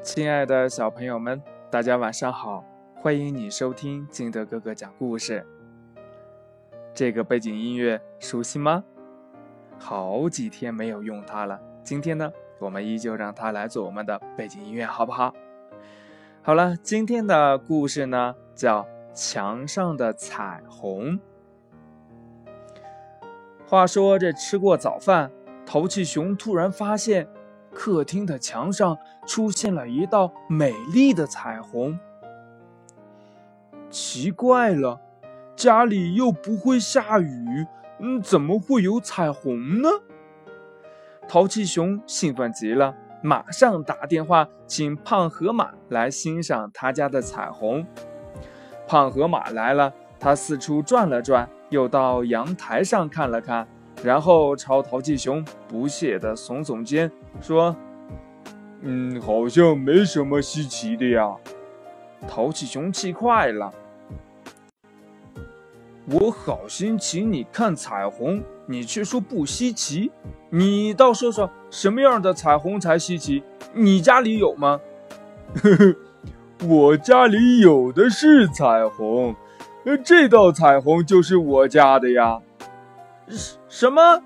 [0.00, 2.64] 亲爱的小朋友们，大家晚上好！
[2.94, 5.44] 欢迎你收听金德哥哥讲故事。
[6.94, 8.84] 这个背景音乐熟悉吗？
[9.76, 15.34] 好几天没有用它了，今天呢，我们依旧让它来做我们的背景音乐，好不好？
[16.42, 21.12] 好了，今天的故事呢，叫《墙上的彩虹》。
[23.66, 25.30] 话说，这吃过早饭，
[25.66, 27.28] 淘气熊突然发现。
[27.78, 31.96] 客厅的墙上出现了一道美丽的彩虹。
[33.88, 35.00] 奇怪了，
[35.54, 37.64] 家里又不会下雨，
[38.00, 39.88] 嗯，怎么会有彩虹呢？
[41.28, 47.86] 淘气熊兴奋极了，马上打电话请胖河马来欣赏他家的彩虹。
[48.88, 53.68] 胖河马来了，他四处转了转，又到阳台上看了看。
[54.02, 57.74] 然后朝淘气熊不屑地耸耸肩，说
[58.82, 61.34] ：“嗯，好像没什么稀奇的呀。”
[62.28, 63.72] 淘气熊气坏了
[66.10, 70.10] ：“我好心请你看彩虹，你却说不稀奇。
[70.50, 73.42] 你倒说说什么样的彩虹才稀奇？
[73.74, 74.80] 你家里有吗
[75.62, 75.96] ？”“呵呵，
[76.66, 79.34] 我家里有的是彩虹，
[80.04, 82.40] 这道彩虹就是我家的呀。”
[83.28, 84.22] 是什么？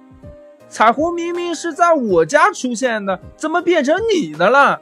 [0.69, 4.81] 彩虹明明是在我家出现的，怎么变成你的了？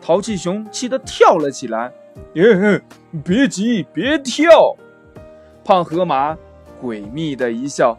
[0.00, 1.92] 淘气熊气得跳了起来。
[2.34, 2.80] 耶，
[3.24, 4.76] 别急，别跳。
[5.64, 6.36] 胖河马
[6.80, 7.98] 诡秘的一笑。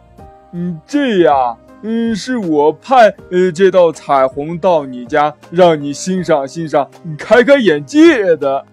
[0.52, 8.64] 嗯，这样，嗯，是我派呃这道彩虹到你家，让你欣赏欣赏，开开眼界的。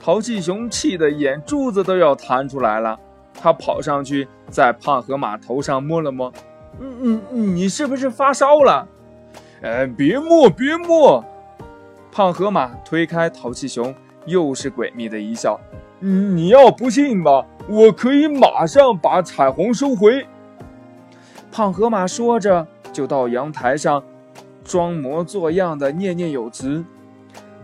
[0.00, 2.98] 淘气熊气得眼珠子都要弹出来了。
[3.42, 6.32] 他跑上去，在胖河马头上摸了摸，
[6.78, 8.86] 嗯嗯，你是不是发烧了？
[9.62, 11.24] 哎，别摸，别摸！
[12.12, 13.92] 胖河马推开淘气熊，
[14.26, 15.58] 又是诡秘的一笑。
[15.98, 20.24] 嗯，你要不信吧，我可以马上把彩虹收回。
[21.50, 24.04] 胖河马说着，就到阳台上，
[24.64, 26.84] 装模作样的念念有词：“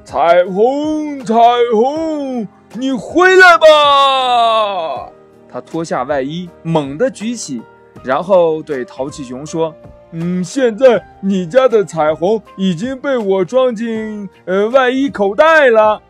[0.02, 1.34] 彩虹，彩
[1.72, 5.12] 虹，你回来吧！”
[5.50, 7.62] 他脱下外衣，猛地举起，
[8.04, 9.74] 然后对淘气熊说
[10.12, 16.02] ：“嗯，现在你家的彩虹已经被我装进呃外衣口袋了。”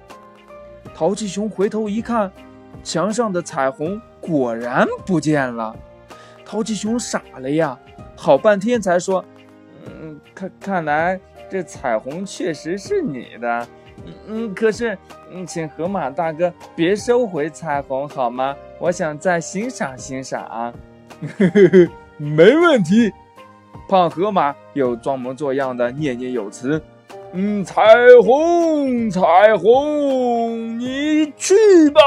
[0.95, 2.31] 淘气熊回头一看，
[2.83, 5.75] 墙上的彩虹果然不见了。
[6.45, 7.79] 淘气熊傻了呀，
[8.17, 9.25] 好半天才说
[9.87, 13.67] ：“嗯，看看来这彩虹确实是你的。”
[14.27, 14.97] 嗯，可是，
[15.33, 18.55] 嗯，请河马大哥别收回彩虹好吗？
[18.79, 20.43] 我想再欣赏欣赏。
[20.45, 20.73] 呵
[21.39, 23.13] 呵呵，没问题。
[23.89, 26.81] 胖河马又装模作样的念念有词。
[27.33, 27.83] 嗯，彩
[28.23, 31.55] 虹，彩虹，你去
[31.91, 32.01] 吧。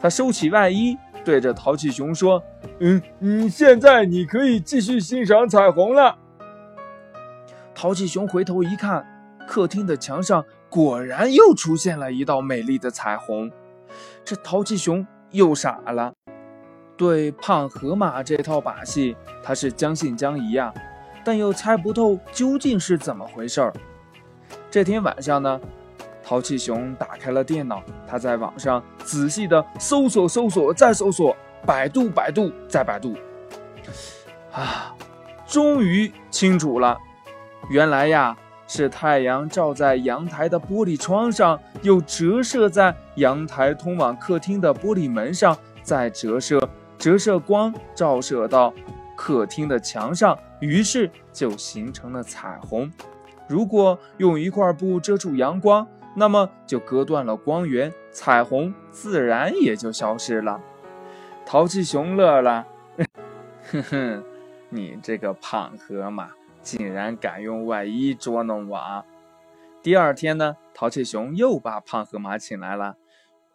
[0.00, 2.42] 他收起外衣，对着淘气熊说
[2.80, 6.16] ：“嗯嗯，现在你可以继续欣赏彩虹了。”
[7.74, 9.04] 淘气熊回头一看。
[9.46, 13.50] 客厅的墙上果然又出现了一道美丽的彩虹，
[14.24, 16.12] 这淘气熊又傻了。
[16.96, 20.72] 对胖河马这套把戏，他是将信将疑呀，
[21.24, 23.72] 但又猜不透究竟是怎么回事儿。
[24.70, 25.60] 这天晚上呢，
[26.22, 33.14] 淘气熊打开了电脑，他在网上仔细的搜索、搜索、再搜索，百度、百度、再百度，
[34.52, 34.94] 啊，
[35.46, 36.98] 终于清楚了，
[37.70, 38.36] 原来呀。
[38.66, 46.68] 是太阳照在阳台的玻璃窗上，又折射在阳台通往客厅的玻璃门上，再折射，
[46.98, 48.72] 折射光照射到
[49.16, 52.90] 客厅的墙上，于是就形成了彩虹。
[53.48, 60.60] 如果用一块布遮住阳光，那么就割断了光源，彩虹自然也就消失了。
[61.44, 62.66] 淘气熊乐了，
[63.70, 64.24] 哼哼，
[64.68, 66.30] 你这个胖河马。
[66.66, 69.04] 竟然敢用外衣捉弄我！
[69.84, 72.96] 第二天呢，淘气熊又把胖河马请来了。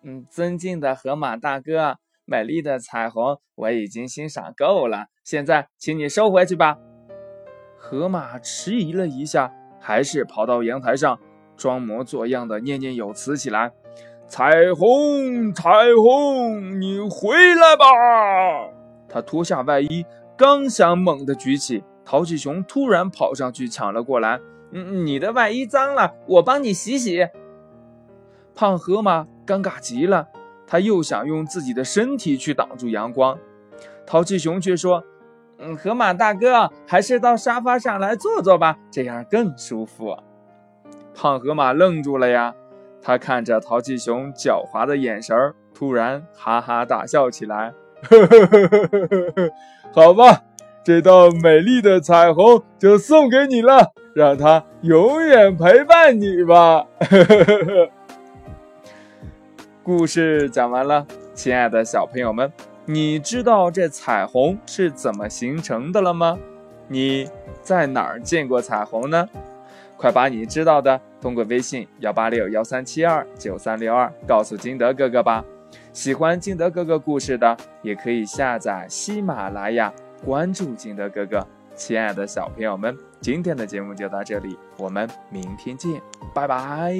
[0.01, 6.77] 嗯，尊敬的河马大哥，美丽的彩虹我已经欣赏够了，现在请你收回去吧。
[7.75, 11.19] 河马迟疑了一下，还是跑到阳台上，
[11.57, 13.73] 装模作样的念念有词起来
[14.25, 15.69] ：“彩虹，彩
[16.01, 17.85] 虹，你回来吧！”
[19.09, 20.05] 他脱下外衣，
[20.37, 21.83] 刚想猛地举起。
[22.03, 24.39] 淘气熊突然跑上去抢了过来，
[24.71, 27.27] 嗯，你的外衣脏了，我帮你洗洗。
[28.53, 30.27] 胖河马尴尬极了，
[30.67, 33.37] 他又想用自己的身体去挡住阳光，
[34.05, 35.03] 淘气熊却说
[35.57, 40.17] ：“嗯，河马大哥，还是到沙发上来坐坐吧，这样更舒服。”
[41.13, 42.53] 胖河马愣住了呀，
[43.01, 45.35] 他看着淘气熊狡猾的眼神，
[45.73, 47.73] 突然哈哈大笑起来。
[48.03, 49.51] 呵呵呵呵呵呵
[49.93, 50.43] 好吧，
[50.83, 56.87] 这道美丽的彩虹就送给你了，让它永远陪伴你吧。
[59.83, 61.05] 故事讲完了，
[61.35, 62.51] 亲爱的小朋友们，
[62.85, 66.39] 你知道这彩虹是怎么形成的了吗？
[66.87, 67.29] 你
[67.61, 69.29] 在哪儿见过彩虹呢？
[69.97, 75.45] 快把你知道的通过微信幺八六幺三七二九三六二告诉金德哥哥吧。
[75.93, 81.45] 喜欢金德哥哥故事的，也可以下载喜马拉雅，关注金德哥哥。
[81.75, 86.01] 亲爱的小朋友们，今天的节目就到这里，我们明天见，
[86.33, 86.93] 拜拜。